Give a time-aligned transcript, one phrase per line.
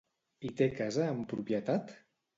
[0.47, 1.95] Hi té casa en propietat?